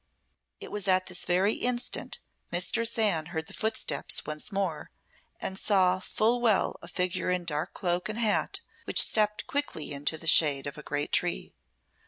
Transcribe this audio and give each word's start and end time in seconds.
It 0.59 0.71
was 0.71 0.87
at 0.87 1.05
this 1.05 1.25
very 1.27 1.53
instant 1.53 2.17
Mistress 2.49 2.97
Anne 2.97 3.27
heard 3.27 3.45
the 3.45 3.53
footsteps 3.53 4.25
once 4.25 4.51
more, 4.51 4.89
and 5.39 5.59
saw 5.59 5.99
full 5.99 6.41
well 6.41 6.75
a 6.81 6.87
figure 6.87 7.29
in 7.29 7.45
dark 7.45 7.75
cloak 7.75 8.09
and 8.09 8.17
hat 8.17 8.61
which 8.85 8.99
stepped 8.99 9.45
quickly 9.45 9.93
into 9.93 10.17
the 10.17 10.25
shade 10.25 10.65
of 10.65 10.75
a 10.79 10.81
great 10.81 11.11
tree. 11.11 11.53